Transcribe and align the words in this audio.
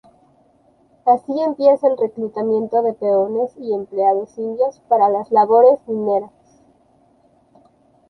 Así 1.05 1.31
empieza 1.39 1.87
el 1.87 1.95
reclutamiento 1.95 2.81
de 2.81 2.93
peones 2.93 3.51
y 3.59 3.71
empleados 3.71 4.35
indios 4.39 4.79
para 4.89 5.09
las 5.09 5.31
labores 5.31 5.79
mineras. 5.87 6.31